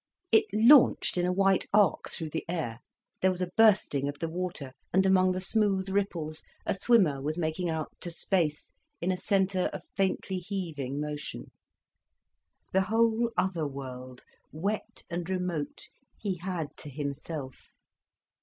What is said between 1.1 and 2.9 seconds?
in a white arc through the air,